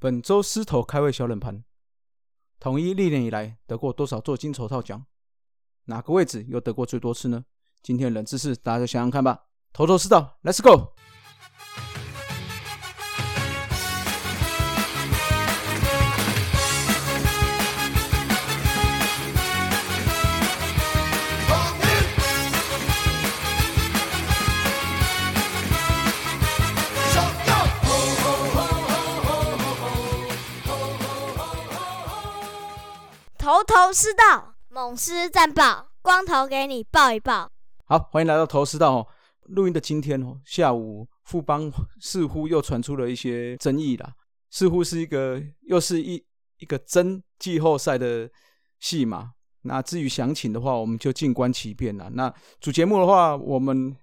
[0.00, 1.64] 本周狮头开胃小冷盘，
[2.60, 5.04] 统一历年以来得过多少座金筹套奖？
[5.86, 7.44] 哪个位置又得过最多次呢？
[7.82, 9.46] 今天冷知识，大家想想看吧。
[9.72, 10.92] 头头是道，Let's go！
[33.58, 37.50] 头头是道，猛狮战报，光头给你报一报。
[37.86, 39.06] 好，欢迎来到头头是道哦。
[39.46, 41.68] 录音的今天哦，下午富邦
[42.00, 44.12] 似乎又传出了一些争议啦，
[44.50, 46.24] 似乎是一个又是一
[46.58, 48.30] 一个真季后赛的
[48.78, 49.32] 戏码。
[49.62, 52.08] 那至于详情的话，我们就静观其变了。
[52.10, 53.96] 那主节目的话，我们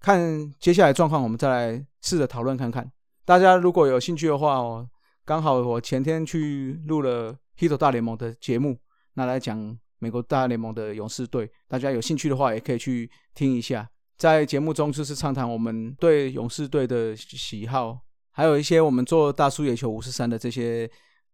[0.00, 2.90] 看接下来状况，我们再来试着讨论看看。
[3.24, 4.88] 大家如果有兴趣的话哦，
[5.24, 7.36] 刚好我前天去录了。
[7.60, 8.78] h i t 大联盟的节目，
[9.18, 13.90] 那来讲美国大联盟的勇士队，大家有兴趣的话也可以去听一下。
[14.16, 17.98] 在节目中就是畅谈我们对勇士队的喜好，
[18.30, 20.88] 还有一些我们做大叔野球五十三的这些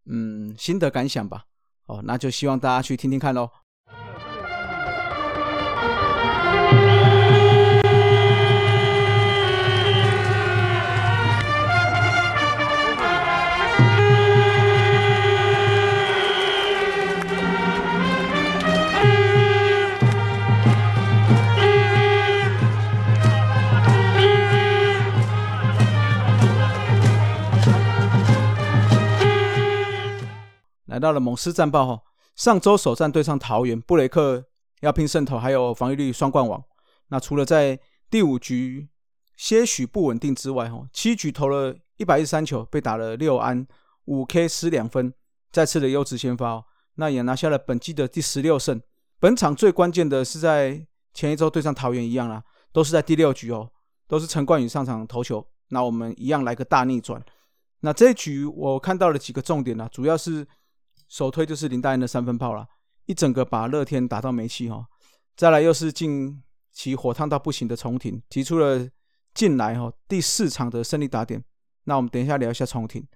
[0.07, 1.45] 嗯心得感想吧。
[1.85, 3.51] 哦，那就希望大家去听听看喽。
[30.95, 32.03] 来到了猛狮战报哈，
[32.37, 34.45] 上周首战对上桃园，布雷克
[34.81, 36.63] 要拼胜投，还有防御率双冠王。
[37.09, 37.77] 那除了在
[38.09, 38.89] 第五局
[39.37, 43.67] 些许不稳定之外，哈，七局投了一百一十三球，被打了六安，
[44.05, 45.13] 五 K 失两分，
[45.51, 48.81] 再次的优质先发，那也拿下了本季的第十六胜。
[49.19, 53.69] 本场最关键的是在前一周对上桃园一样啦，都是在第六局哦，
[54.07, 57.21] 都是陈冠宇上场投球，那我们一样来个大逆转。
[57.81, 60.47] 那这一局我看到了几个重点呢，主要是。
[61.15, 62.67] 首推就是林大恩的三分炮了，
[63.07, 64.85] 一整个把乐天打到没气哈。
[65.37, 66.43] 再来又是近
[66.73, 68.85] 期火烫到不行的重庭，提出了
[69.33, 71.41] 近来哈第四场的胜利打点。
[71.85, 73.07] 那我们等一下聊一下重庭。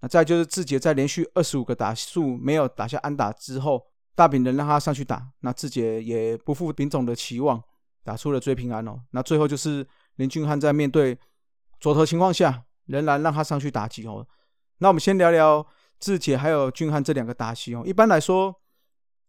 [0.00, 3.84] 那再就是志杰在连续二十五个打数没有打下安打之后，
[4.14, 7.62] 大饼人让他上去打，那志杰也不负丙总的期望，
[8.02, 8.98] 打出了追平安哦。
[9.10, 9.86] 那最后就是
[10.16, 11.18] 林俊汉在面对
[11.78, 14.26] 左投情况下，仍然让他上去打击哦。
[14.78, 15.66] 那我们先聊聊。
[16.02, 18.52] 志杰还有俊汉这两个打戏哦，一般来说，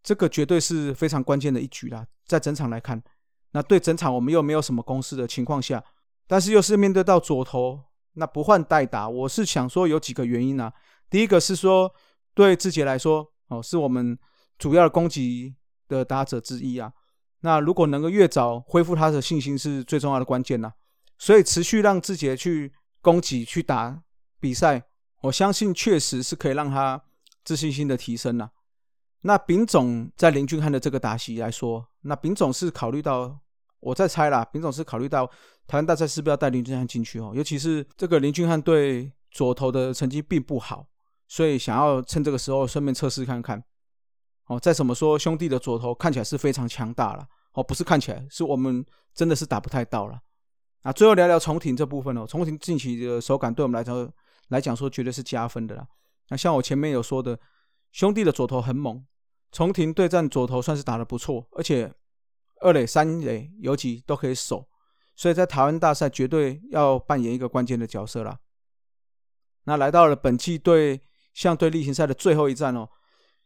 [0.02, 2.04] 这个绝对是非常关键的一局啦。
[2.26, 3.00] 在整场来看，
[3.52, 5.84] 那对整场我们又没有什么攻势的情况下，
[6.26, 7.80] 但是又是面对到左投，
[8.14, 10.74] 那不换代打，我是想说有几个原因啊。
[11.12, 11.94] 第一个是说，
[12.34, 14.18] 对志杰来说，哦，是我们
[14.58, 15.54] 主要的攻击
[15.88, 16.92] 的打者之一啊。
[17.42, 20.74] 那如果能够越早恢复他的信心，是最重要的关键呐。
[21.20, 24.02] 所以持续让志杰去攻击、去打
[24.40, 24.88] 比赛。
[25.24, 27.02] 我相信确实是可以让他
[27.46, 28.52] 自信心的提升了。
[29.22, 33.40] 那丙总在林俊汉的这个打席来说，那丙总是考虑到，
[33.80, 35.26] 我在猜啦，丙总是考虑到
[35.66, 37.32] 台湾大赛是不是要带林俊汉进去哦？
[37.34, 40.86] 尤其是这个林俊汉对左投的成绩并不好，
[41.30, 43.64] 所以想要趁这个时候顺便测试看看。
[44.48, 48.86] 哦，再怎么说兄弟的左投看起来是非常强大了哦，不是看起来，是我们
[49.16, 50.20] 真的是打不太到了。
[50.82, 54.12] 啊，最后聊聊重庭这部分哦，重庭近期的手感对我们来说。
[54.50, 55.88] 来讲说绝对是加分的啦。
[56.30, 57.40] 那像我前面有说的，
[57.92, 59.06] 兄弟的左投很猛，
[59.52, 61.94] 重庭对战左投算是打得不错，而且
[62.62, 64.68] 二垒、三垒游击都可以守，
[65.16, 68.40] 所以在台湾大赛绝对要扮演一个关键的角色啦。
[69.66, 71.02] 那来到了本季对
[71.34, 72.90] 象对例行赛的最后一战哦，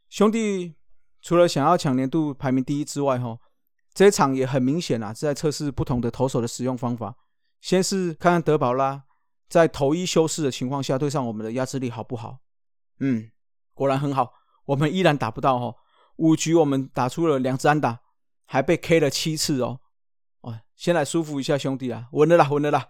[0.10, 0.76] 兄弟
[1.22, 3.38] 除了想要抢年度排名第一之外，哈，
[3.94, 7.16] 这一场也很明显啊，是在测试不同的投手的使用方法。
[7.60, 9.04] 先是看看德保拉。
[9.48, 12.40] 在头一修饰的情况下，对上我们的压制力好不好？
[13.00, 13.30] 嗯，
[13.74, 14.34] 果然很好。
[14.66, 15.76] 我们依然打不到哦。
[16.18, 18.02] 五局我们打出了两支安打，
[18.46, 19.80] 还被 K 了七次哦。
[20.42, 22.88] 哦，先来舒服一下兄弟啊，稳了啦，稳了啦。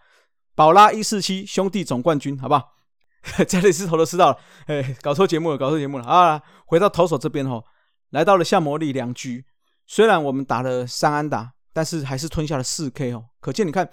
[0.55, 2.73] 宝拉一四七，兄弟总冠军，好不好？
[3.47, 6.41] 这里是头都知道了，哎，搞错节目了，搞错节目了啊！
[6.65, 7.63] 回到投手这边哦，
[8.09, 9.45] 来到了夏魔力两局，
[9.85, 13.25] 虽然我们打了三安打，但是还是吞下了四 K 哦。
[13.39, 13.87] 可见你看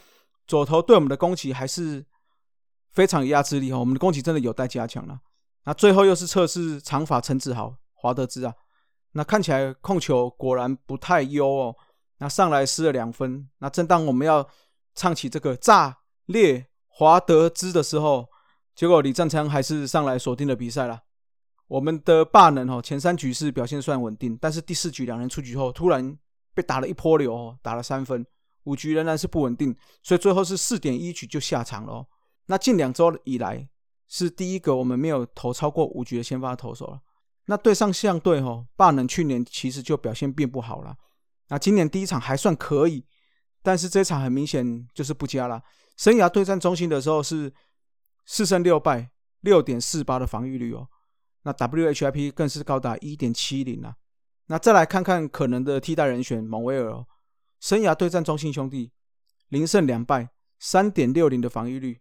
[0.47, 2.07] 左投对我们的攻击还是。
[2.95, 5.21] 非常有压制力哈，我们的攻击真的有待加强了。
[5.65, 8.55] 那最后又是测试长发陈子豪、华德兹啊，
[9.13, 11.77] 那看起来控球果然不太优哦。
[12.19, 13.49] 那上来失了两分。
[13.59, 14.49] 那正当我们要
[14.95, 18.29] 唱起这个炸裂华德兹的时候，
[18.75, 21.01] 结果李占昌还是上来锁定了比赛了。
[21.67, 26.17] 我们的霸能哦，前三局是表现算稳定，但是第四局两人出局后，突然
[26.55, 28.25] 被打了一波流哦，打了三分，
[28.65, 32.07] 五局仍然是不稳定，所以最后是四点一局就下场了哦。
[32.47, 33.69] 那近两周以来
[34.09, 37.01] 是第一个我们没有投超过五局的先发投手了。
[37.47, 40.97] 那对上相对哦，霸能去年其实就表现并不好了，
[41.49, 43.05] 那今年第一场还算可以，
[43.63, 45.63] 但是这场很明显就是不佳了。
[45.97, 47.53] 生涯对战中心的时候是
[48.25, 50.89] 四胜六败，六点四八的防御率哦。
[51.43, 53.95] 那 WHIP 更是高达一点七零啊！
[54.47, 57.07] 那再来看看可能的替代人选蒙威尔哦，
[57.61, 58.91] 生涯对战中心兄弟
[59.49, 62.01] 零胜两败，三点六零的防御率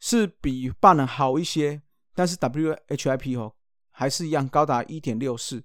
[0.00, 1.82] 是比霸能好一些，
[2.14, 3.54] 但是 WHIP 哦
[3.90, 5.64] 还是一样高达一点六四，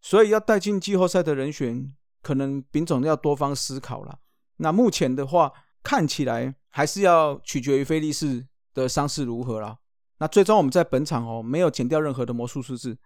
[0.00, 4.20] 所以要带进季后赛的人选，可能丙总要多方思考了。
[4.56, 5.52] 那目前的话，
[5.82, 9.78] 看起来还是要取决于菲利士的伤势如何了。
[10.18, 12.98] 那最终我们在本场哦没有减掉任何的魔术数字，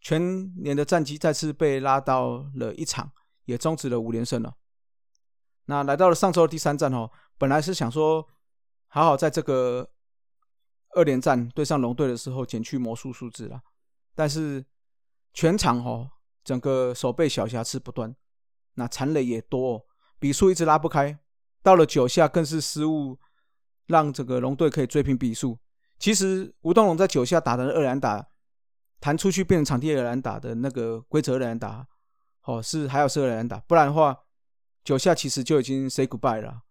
[0.00, 3.10] 全年的战绩再次被拉到了一场，
[3.44, 4.54] 也终止了五连胜了。
[5.66, 8.28] 那来到了上周的第三战哦，本来是想说
[8.92, 9.88] 还好在这个
[10.94, 13.62] 二连战对上龙队的时候减去魔术数字了，
[14.14, 14.64] 但是
[15.32, 16.10] 全场哦
[16.42, 18.14] 整个手背小瑕疵不断，
[18.74, 19.84] 那残垒也多，哦
[20.18, 21.16] 比数一直拉不开，
[21.62, 23.16] 到了九下更是失误，
[23.86, 25.56] 让这个龙队可以追平比数。
[25.98, 28.26] 其实吴东龙在九下打的二连打
[28.98, 31.86] 弹出去变成场地二连打的那个规则二连打，
[32.42, 34.18] 哦是还有是二连打，不然的话
[34.82, 36.62] 九下其实就已经 say goodbye 了。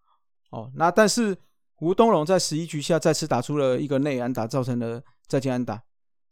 [0.49, 1.37] 哦，那但是
[1.81, 5.81] 吴东龙在十一局下再次打出了一个内安打，造成了再见安打，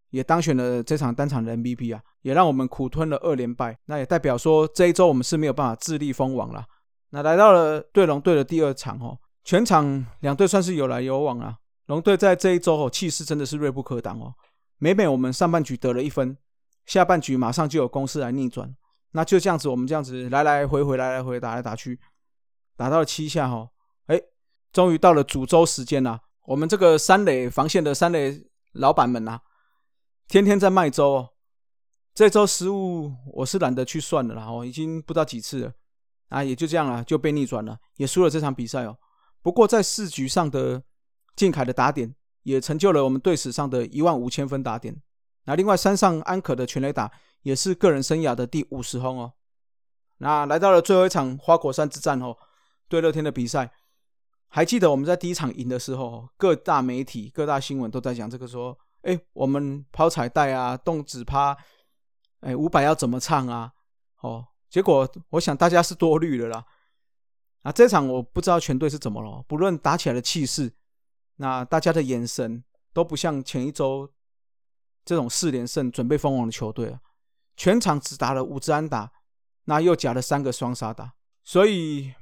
[0.10, 3.78] 也当选了这场单场的 MVP 啊，也让我们苦吞了二连败。
[3.86, 6.66] 那也代表说这一周我们是没有办法自立封王了。
[7.12, 11.58] 那来到了对龙队的第二场哦，全场两队算是有来有往啊。
[11.86, 14.34] 龙队在这一周哦，气势真的是锐不可挡哦。
[14.78, 16.38] 每每我们上半局得了一分，
[16.86, 18.76] 下半局马上就有攻势来逆转。
[19.12, 21.98] 那就这样子，我们这样子来来回回，来来回打来打去，
[22.76, 23.70] 打到了七下哈，
[24.72, 26.22] 终于到了主周时间了。
[26.46, 29.40] 我们这个三垒防线的三垒老板们呐，
[30.28, 31.30] 天天在卖粥哦。
[32.14, 35.74] 这周失误我是懒得去算了啦，哦，已经不知道几次了
[36.30, 38.98] 啊，也就这样了，就被逆转了，也输了这场比赛哦。
[39.42, 40.84] 不过在四局上的。
[41.38, 45.00] 靖凯的打点也成就了我们队史上的一万五千分打点。
[45.44, 47.12] 那另外山上安可的全垒打
[47.44, 49.34] 也是个人生涯的第五十轰哦。
[50.18, 52.36] 那来到了最后一场花果山之战哦，
[52.90, 53.72] 对乐天的比赛，
[54.50, 61.56] 还记得我们在第一场赢的时候，各大媒体、各大新闻都在讲这个说，哎，我们抛彩带啊，动纸趴，
[62.40, 63.72] 哎，五百要怎么唱啊？
[64.22, 66.66] 哦，结果我想大家是多虑了啦。
[67.64, 70.74] 啊，这场我不知道全队是怎么了，不论打起来的气势。
[71.36, 72.64] 那大家的眼神
[72.94, 74.10] 都不像前一周
[75.06, 77.00] 这种四连胜准备封王的球队啊，
[77.56, 79.12] 全场只打了五支安打，
[79.66, 81.14] 那又夹了三个双杀打，
[81.44, 82.14] 所以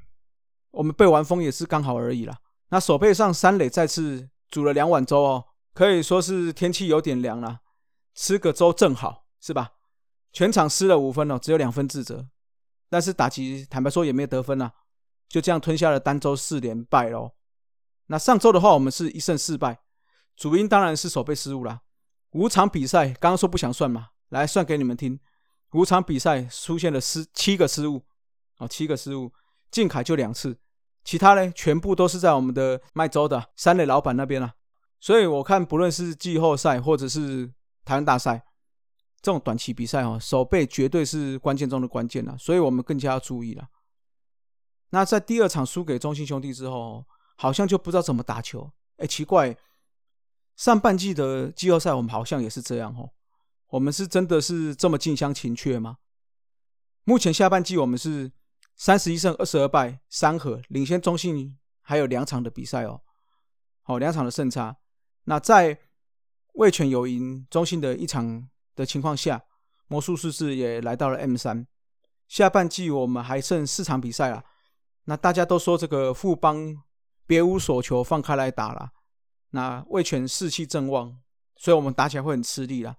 [0.75, 2.37] 我们被完封也是刚好而已啦。
[2.69, 7.61] 那手背上三垒再次煮了两碗粥哦，可以说是天气有点凉了，
[8.13, 9.71] 吃个粥正好是吧？
[10.33, 12.27] 全场失了五分哦，只有两分自责，
[12.89, 14.73] 但是打击坦白说也没得分啊，
[15.29, 17.31] 就这样吞下了单周四连败喽。
[18.07, 19.79] 那上周的话，我们是一胜四败，
[20.35, 21.81] 主因当然是手背失误啦。
[22.31, 25.19] 五场比赛，刚刚说不想算嘛，来算给你们听。
[25.71, 28.03] 五场比赛出现了失七个失误，
[28.57, 29.31] 哦，七个失误，
[29.71, 30.57] 靖凯就两次，
[31.05, 34.53] 其他呢全部都是在我们的麦州的三垒老板那边啊。
[34.99, 37.49] 所以我看，不论是季后赛或者是
[37.85, 38.43] 台湾大赛，
[39.21, 43.69] 这种短期比赛哦，手背绝对是关键中的关键啊，所以我们更加要注意了。
[44.89, 47.05] 那在第二场输给中信兄弟之后。
[47.37, 49.57] 好像就不知道怎么打球，哎，奇怪，
[50.55, 53.09] 上半季的季后赛我们好像也是这样哦。
[53.71, 55.97] 我们是真的是这么近乡情怯吗？
[57.03, 58.31] 目前下半季我们是
[58.75, 63.01] 三十一胜二十二败三和，领先中信还有两场的比赛哦，
[63.81, 64.77] 好两场的胜差。
[65.23, 65.77] 那在
[66.53, 69.43] 未全有赢中信的一场的情况下，
[69.87, 71.65] 魔术数字也来到了 M 三。
[72.27, 74.43] 下半季我们还剩四场比赛啊，
[75.05, 76.83] 那大家都说这个富邦。
[77.27, 78.91] 别无所求，放开来打了。
[79.49, 81.17] 那魏权士气正旺，
[81.55, 82.95] 所以我们打起来会很吃力啦。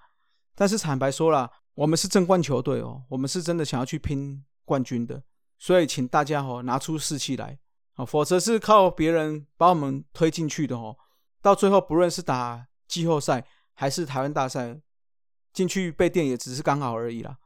[0.56, 5.22] 但是坦白说了，我们是争冠球队哦，我们是真的想要去拼冠军的。
[5.58, 7.58] 所以请大家哦拿出士气来
[7.96, 10.96] 哦，否则是靠别人把我们推进去的哦。
[11.40, 14.80] 到最后，不论是打季后赛还是台湾大赛，
[15.52, 17.38] 进去被电也只是刚好而已啦。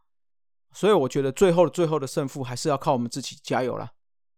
[0.72, 3.90] 所以我觉得最后的最后的胜负还是要靠我们自己加油啦。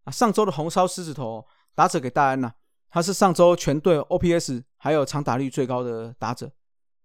[0.05, 1.47] 啊，上周的红烧狮子头。
[1.75, 2.53] 打者给戴安呐，
[2.91, 6.53] 他是上周全队 OPS 还有长打率最高的打者。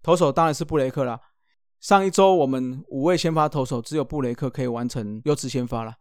[0.03, 1.17] 投手当然是布雷克啦。
[1.79, 5.95] 上一周我们五位先发投手只有布雷克可以完成优质先发了。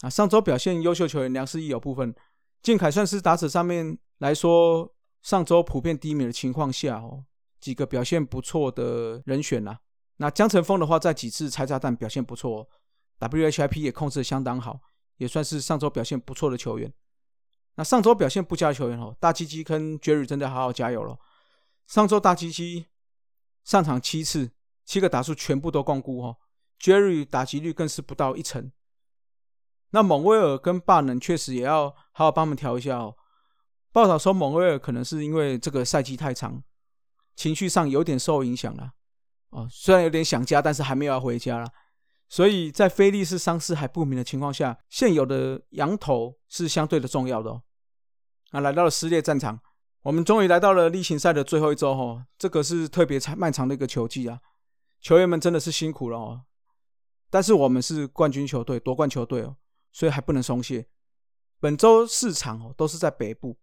[0.00, 2.14] 啊，上周表现优秀球员梁世义有部分，
[2.62, 7.24] 靖凯算是打者上面来说，上周普遍低迷的情况下哦，
[7.60, 9.80] 几个表现不错的人选啦。
[10.16, 12.68] 那江晨峰的话，在几次拆炸弹表现不错
[13.18, 14.80] ，WHIP 也控制的相当好，
[15.18, 16.92] 也算是上周表现不错的球员。
[17.74, 21.18] 那上周表现不佳的球员哦，大鸡鸡跟 Jerry 真的好好加油了。
[21.86, 22.86] 上周大鸡鸡
[23.64, 24.50] 上场七次，
[24.84, 26.36] 七个打数全部都光顾哦
[26.80, 28.70] ，Jerry 打击率更是不到一成。
[29.90, 33.14] 那蒙威尔跟霸能确实也要好好帮他们调一下哦。
[33.92, 36.62] 报道说蒙威尔可能是因为这个赛季太长，
[37.34, 38.92] 情绪上有点受影响了。
[39.50, 41.66] 哦，虽然有点想家，但是还没有要回家了。
[42.28, 47.62] 所以在菲利斯伤势还不明的情况下，现有的羊头是相对的重要的哦。
[48.52, 49.58] 啊，来到了撕裂战场，
[50.02, 52.24] 我们终于来到了例行赛的最后一周哦。
[52.38, 54.38] 这个是特别长漫长的一个球季啊，
[55.00, 56.42] 球员们真的是辛苦了哦。
[57.28, 59.56] 但是我们是冠军球队，夺冠球队哦。
[59.92, 60.88] 所以还不能松懈。
[61.58, 63.58] 本周四场哦，都是在北部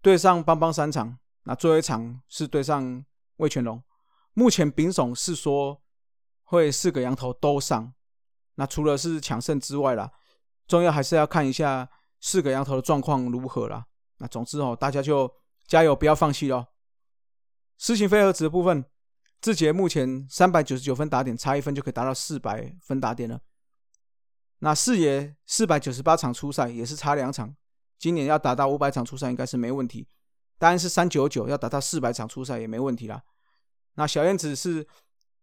[0.00, 3.04] 对上邦邦三场，那最后一场是对上
[3.36, 3.82] 魏全龙。
[4.34, 5.82] 目前丙总是说
[6.44, 7.92] 会四个羊头都上，
[8.54, 10.12] 那除了是抢胜之外啦，
[10.68, 11.90] 重要还是要看一下
[12.20, 13.84] 四个羊头的状况如何啦。
[14.18, 15.32] 那总之哦，大家就
[15.66, 16.66] 加油，不要放弃哦。
[17.78, 18.84] 事情飞蛾子的部分，
[19.40, 23.40] 志杰目前三百九十九分打点，差一分就可以达到四百分打点了。
[24.60, 27.54] 那四爷四百九十八场初赛也是差两场，
[27.98, 30.08] 今年要达到五百场初赛应该是没问题。
[30.58, 33.22] 当然是三九九要达到四百场初赛也没问题啦。
[33.94, 34.86] 那小燕子是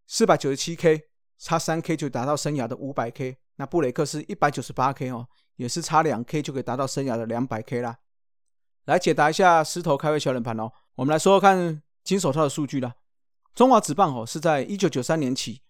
[0.08, 1.08] 四百九十七 K，
[1.38, 3.38] 差三 K 就达到生涯的五百 K。
[3.56, 7.98] 那布雷克是一百九十八 K 哦，也是差两 K 就可以达到生涯的两百 K 啦。
[8.86, 12.94] 来解答一下狮头开胃小冷盘哦，我们来说说看金手套的数据啦。
[13.54, 15.62] 中华职棒哦是在一九九三年起。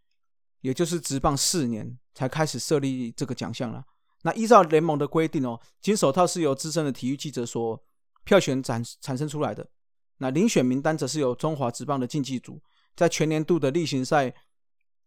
[0.65, 3.85] 也就是职棒四年才开始设立这个奖项了。
[4.23, 7.79] 那依照联盟的规定哦，金手套是由资深的体育记者所
[8.23, 9.69] 票选产产生出来的。
[10.17, 12.59] 那遴选名单则是由中华职棒的竞技组
[12.95, 14.33] 在全年度的例行赛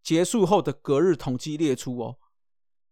[0.01, 2.15] 结束后的隔日统计列出哦。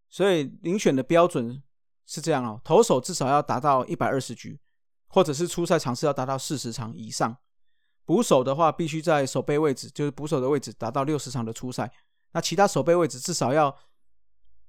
[0.10, 1.64] 所以遴选的标准
[2.06, 4.60] 是这样哦：投手至少要达到一百二十局，
[5.08, 7.32] 或者是出赛场次要达到四十场以上；
[8.04, 11.90] 捕手的话，必须在守备位置，就是捕手的位置达到六十场的出赛。
[12.32, 13.76] 那其他守备位置至少要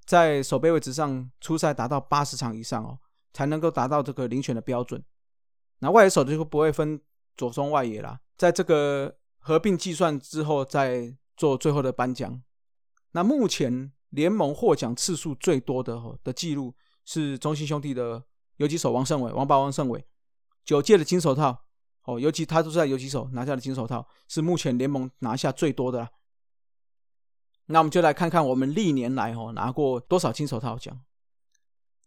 [0.04, 2.98] 在守备位置上出赛达到八十场以上哦，
[3.32, 5.02] 才能够达到这个遴选的标准。
[5.80, 7.00] 那外野手就不会分
[7.36, 12.42] 左中外野啦，在这个合并计算之后再做最后的颁奖。
[13.12, 16.74] 那目前联盟获奖次数最多的的记录
[17.04, 18.24] 是中信兄弟的
[18.56, 20.04] 游击手王胜伟，王八王胜伟
[20.64, 21.64] 九届的金手套
[22.04, 26.10] 哦，尤其他都是在游击手拿下的金手套，是目前联盟拿下最多的啦。
[27.70, 30.98] 那我们就来看看我们历年来哦拿过多少金手套奖。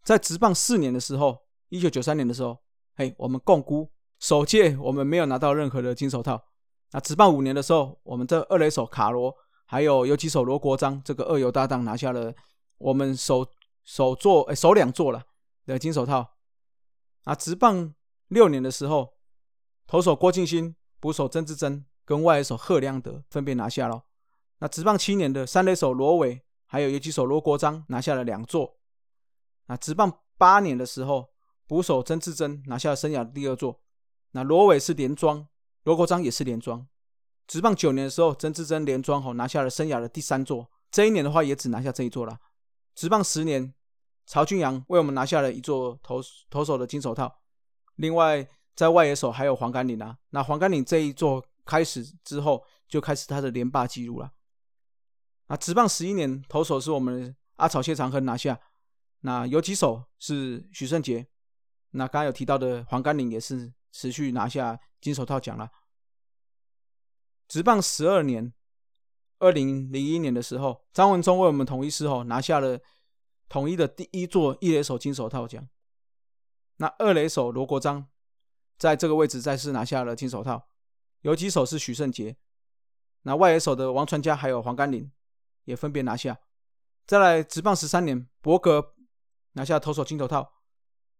[0.02, 1.38] 在职棒四年的时候，
[1.68, 2.58] 一九九三年的时候，
[2.96, 3.88] 嘿，我们共估
[4.18, 6.42] 首届我们没有拿到任何的金手套。
[6.90, 9.32] 那职棒五年的时候，我们这二垒手卡罗
[9.64, 12.34] 还有游击手罗国章这个二游搭档拿下了
[12.78, 13.46] 我们首
[13.84, 15.22] 首座诶首两座了
[15.64, 16.34] 的金手套。
[17.22, 17.94] 啊，职棒
[18.26, 19.14] 六年的时候，
[19.86, 24.02] 投手郭敬新、捕手曾志珍跟外野手贺良德分别拿下了。
[24.62, 28.78] 那职棒七年的三垒手罗伟，还有游击手罗国章拿下了两座。
[29.66, 31.30] 那职棒八年的时候，
[31.66, 33.80] 捕手曾志珍拿下了生涯的第二座。
[34.30, 35.48] 那罗伟是连庄，
[35.82, 36.86] 罗国章也是连庄。
[37.48, 40.70] 职棒九年的时候，曾志珍连庄吼拿下了生涯的第三座。
[40.92, 42.38] 这一年的话，也只拿下这一座了。
[42.94, 43.74] 职棒十年，
[44.26, 47.40] 曹俊阳为我们拿下了一座投投手的金手套。
[47.96, 50.16] 另外，在外野手还有黄甘岭啊。
[50.30, 54.30] 那黄甘岭这一座开始之后，就开始他的连霸记录了。
[55.52, 58.58] 啊，职棒十一年，投手是我们阿草谢长亨拿下。
[59.20, 61.26] 那有几手是许胜杰。
[61.90, 65.70] 那刚刚有提到的黄甘岭也是持续拿下金手套奖了。
[67.48, 68.50] 职棒十二年，
[69.40, 72.80] 二零零一年的时候，张文忠为我们统一狮吼拿下了
[73.50, 75.68] 统一的第一座一垒手金手套奖。
[76.76, 78.08] 那二垒手罗国璋
[78.78, 80.70] 在这个位置再次拿下了金手套。
[81.20, 82.38] 有几手是许胜杰。
[83.24, 85.12] 那外野手的王传佳还有黄甘岭。
[85.64, 86.38] 也分别拿下，
[87.06, 88.94] 再来直棒十三年，伯格
[89.52, 90.52] 拿下投手金头套，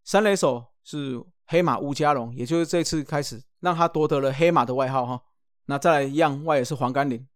[0.05, 5.23] 三垒手是黑马吴家龙，也就是这次开始让他夺得了黑马的外号哈。
[5.67, 7.29] 那再来一样外也是黄甘岭，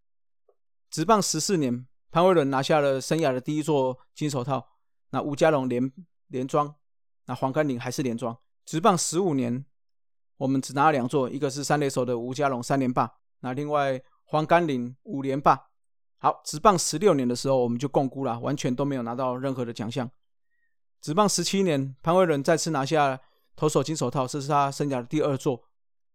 [0.91, 4.67] 直棒十四年，潘威伦拿下了生涯的第一座金手套，
[5.11, 5.93] 那吴家龙连
[6.29, 6.75] 连庄，
[7.27, 8.37] 那黄甘岭还是连庄。
[8.65, 9.65] 直棒十五年，
[10.39, 15.69] 我们只拿了两座，一个是三垒手的吴家龙三连霸，那另外黄甘霖五连霸。
[16.19, 20.11] 好，职棒十六年的时候，我们就共估了，完全都没有拿到任何的奖项。
[21.01, 23.21] 职棒十七年，潘威伦再次拿下
[23.55, 25.63] 投手金手套，这是他生涯的第二座。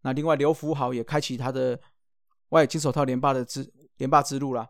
[0.02, 1.80] 那另外刘福豪也开启他的
[2.50, 4.68] 外金手套连霸的之连霸之路了。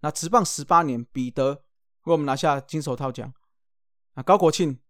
[0.00, 1.52] 那职棒十八年，彼得
[2.04, 3.32] 为我们拿下金手套奖。
[4.14, 4.80] 那高国庆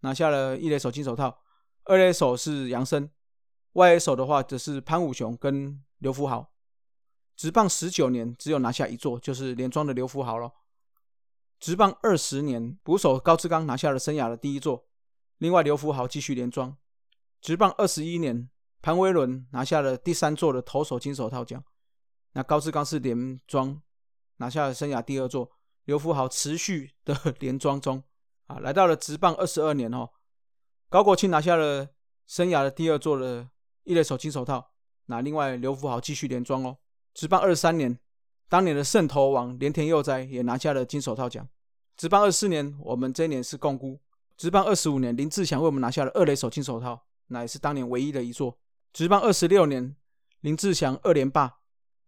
[0.00, 1.42] 拿下了一垒手金手套，
[1.84, 3.10] 二垒手是杨森，
[3.72, 6.53] 外野手的话则是潘武雄跟刘福豪。
[7.36, 10.52] 职棒十九年，只有拿下一座，就是连庄的刘福豪了。
[11.58, 14.86] 职棒二十年，捕手高志刚拿下了生涯的第一座，
[15.38, 16.76] 另外刘福豪继续连庄。
[17.40, 18.48] 职棒二十一年，
[18.80, 21.62] 潘威伦拿下了第三座的投手金手套奖，
[22.32, 23.80] 那高志刚是连庄，
[24.36, 25.50] 拿下了生涯第二座，
[25.84, 28.02] 刘福豪持续的连庄中
[28.46, 30.10] 啊，来到了职棒二十二年哦，
[30.88, 31.88] 高国庆拿下了
[32.26, 33.48] 生涯的第二座的
[33.82, 34.72] 一垒手金手套，
[35.06, 36.78] 那另外刘福豪继续连庄哦。
[37.14, 37.96] 职棒二十三年，
[38.48, 41.48] 当年的圣投王连田佑哉也拿下了金手套奖。
[41.96, 44.00] 职棒二四年，我们这一年是共估。
[44.36, 48.58] 职棒二十五年，林志祥为我们拿下了二垒手金手套，那也是当年唯一的一座。
[48.92, 49.94] 职棒二十六年，
[50.40, 51.58] 林志祥二连霸，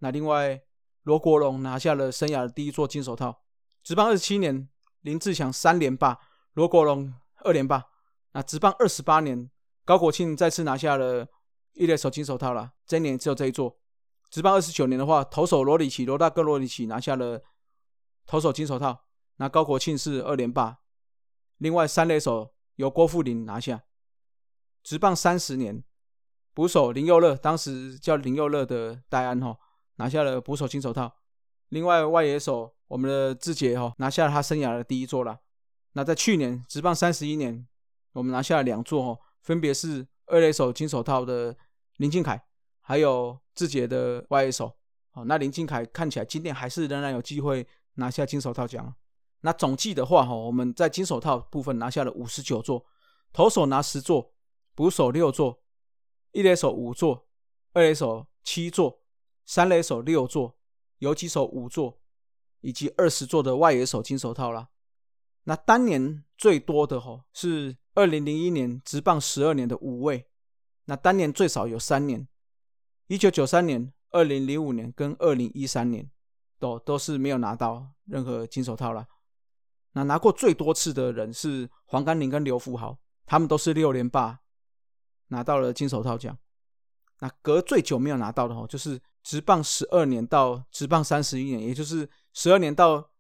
[0.01, 0.61] 那另外
[1.05, 3.45] 罗国荣拿下了生涯的第一座金手套。
[3.85, 4.69] 职棒二十七年，
[5.03, 6.19] 林志祥三连霸，
[6.55, 7.85] 罗国荣二连霸。
[8.33, 9.49] 那职棒二十八年，
[9.85, 11.29] 高国庆再次拿下了
[11.75, 13.79] 一垒手金手套了，这一年只有这一座。
[14.37, 17.43] 职棒二十九年的话，投手罗里奇罗大哥罗里奇拿下了
[18.27, 20.81] 投手金手套，那高国庆是二连霸。
[21.57, 23.85] 另外三垒手由郭富林拿下。
[24.83, 25.83] 职棒三十年，
[26.53, 29.59] 捕手林佑乐当时叫林佑乐的戴安哈
[29.95, 31.17] 拿下了捕手金手套。
[31.71, 35.41] 另外外野手我们的志杰哈拿下了他生涯的第一座了。
[35.93, 37.67] 那在去年职棒三十一年，
[38.13, 41.57] 我们拿下了两座哈，分别是二垒手金手套的
[41.97, 42.46] 林敬凯。
[42.89, 44.73] 还有志杰的外野手，
[45.15, 48.95] 哦，那林敬凯看起来今年还是仍然有机会拿下金手套奖。
[49.41, 52.87] 那总计的话，哈，我们在金手套部分拿下了五十九座，
[53.33, 54.33] 投手拿十座，
[54.77, 55.65] 捕手六座，
[56.31, 57.27] 一垒手五座，
[57.73, 59.01] 二垒手七座，
[59.45, 60.57] 三垒手六座，
[60.99, 61.99] 游击手五座，
[62.61, 64.69] 以及二十座的外野手金手套啦。
[65.43, 70.29] 那当年最多的哈是二零零一年职棒十二年的五位，
[70.85, 72.29] 那当年最少有三年。
[73.09, 76.11] 一九九三年、二零零五年跟二零一三年
[76.59, 79.07] 都都是没有拿到任何金手套了。
[79.93, 84.41] 那拿过最多次的人是黄甘霖跟刘福豪，他们都是六连霸
[85.29, 86.37] 拿到了金手套奖。
[87.21, 93.11] 那隔最久没有拿到的哦，就是直棒十二年到直棒三十一年，也就是十二年到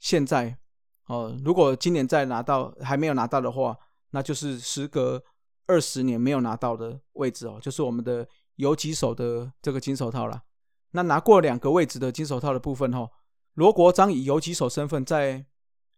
[0.00, 0.58] 现在
[1.06, 1.38] 哦。
[1.44, 3.78] 如果今年再拿到还没有拿到的话，
[4.10, 5.22] 那就是时隔
[5.66, 8.28] 二十年没有拿到的位置哦，就是我们的。
[8.62, 10.44] 游击手的这个金手套了，
[10.92, 13.10] 那拿过两个位置的金手套的部分哈，
[13.54, 15.44] 罗国璋以游击手身份，在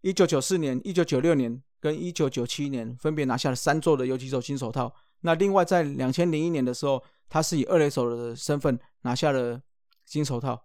[0.01, 4.95] 一九九四年、一九九六年跟一九九七年分别拿下了三座的游击手金手套。
[5.21, 9.61] 那另外在两千零一年的时候，他是以二垒手的身份拿下了
[10.07, 10.65] 金手套。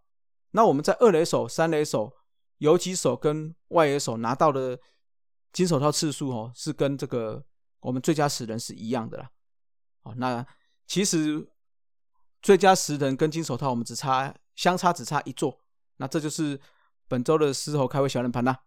[0.52, 2.14] 那我们在二垒手、三垒手、
[2.60, 4.80] 游击手跟外野手拿到的
[5.52, 7.44] 金手套次数哦，是跟这个
[7.82, 9.30] 我们最佳死人是一样的啦。
[10.04, 10.46] 哦，那
[10.88, 11.46] 其实。
[12.42, 15.60] 最佳十人跟金手套，我们只差相差只差一座，
[15.98, 16.60] 那这就是
[17.08, 18.60] 本周的狮头开胃小人盘啦。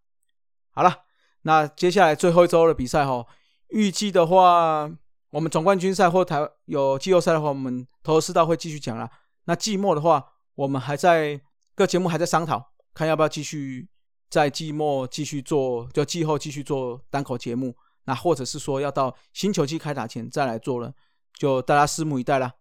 [0.71, 1.05] 好了，
[1.43, 3.27] 那接下来最后一周的比赛哈，
[3.69, 4.91] 预计的话，
[5.31, 9.11] 我们总冠军赛或台有季后赛的话，我们头四道会继续讲啦。
[9.45, 11.41] 那季末的话，我们还在
[11.75, 13.89] 各节目还在商讨，看要不要继续
[14.31, 20.93] 在季末继续做，就季后继续做单口节目，那或者是说要到新球季开打前再来做了，
[21.39, 22.53] 就大家拭目以待啦。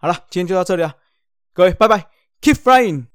[0.00, 0.94] 好了，今天就到这里了，
[1.52, 2.08] 各位，拜拜
[2.40, 3.06] ，Keep flying。